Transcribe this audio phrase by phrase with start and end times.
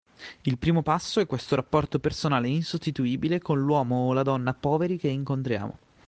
[0.45, 5.09] Il primo passo è questo rapporto personale insostituibile con l'uomo o la donna poveri che
[5.09, 5.77] incontriamo.